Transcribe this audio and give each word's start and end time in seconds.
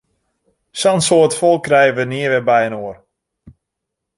Sa'n 0.83 1.03
soad 1.07 1.31
folk 1.39 1.61
krije 1.65 1.93
wy 1.97 2.05
nea 2.09 2.29
wer 2.31 2.45
byinoar! 2.49 2.97